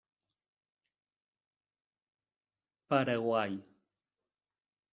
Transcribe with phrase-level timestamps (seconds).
[2.89, 3.53] Paraguai.